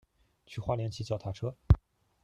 [0.47, 1.53] 去花蓮騎腳踏車